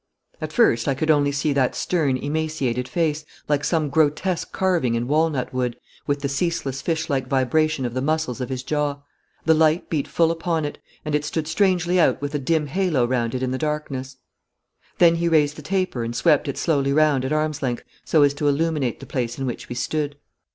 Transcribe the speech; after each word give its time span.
At 0.41 0.51
first 0.51 0.87
I 0.87 0.95
could 0.95 1.11
only 1.11 1.31
see 1.31 1.53
that 1.53 1.75
stern, 1.75 2.17
emaciated 2.17 2.87
face, 2.87 3.23
like 3.47 3.63
some 3.63 3.91
grotesque 3.91 4.51
carving 4.51 4.95
in 4.95 5.07
walnut 5.07 5.53
wood, 5.53 5.77
with 6.07 6.21
the 6.21 6.27
ceaseless 6.27 6.81
fishlike 6.81 7.27
vibration 7.27 7.85
of 7.85 7.93
the 7.93 8.01
muscles 8.01 8.41
of 8.41 8.49
his 8.49 8.63
jaw. 8.63 8.97
The 9.45 9.53
light 9.53 9.91
beat 9.91 10.07
full 10.07 10.31
upon 10.31 10.65
it, 10.65 10.79
and 11.05 11.13
it 11.13 11.23
stood 11.23 11.47
strangely 11.47 11.99
out 11.99 12.19
with 12.19 12.33
a 12.33 12.39
dim 12.39 12.65
halo 12.65 13.05
round 13.05 13.35
it 13.35 13.43
in 13.43 13.51
the 13.51 13.59
darkness. 13.59 14.17
Then 14.97 15.17
he 15.17 15.29
raised 15.29 15.55
the 15.55 15.61
taper 15.61 16.03
and 16.03 16.15
swept 16.15 16.47
it 16.47 16.57
slowly 16.57 16.91
round 16.93 17.23
at 17.23 17.31
arm's 17.31 17.61
length 17.61 17.83
so 18.03 18.23
as 18.23 18.33
to 18.33 18.47
illuminate 18.47 19.01
the 19.01 19.05
place 19.05 19.37
in 19.37 19.45
which 19.45 19.69
we 19.69 19.75
stood. 19.75 20.15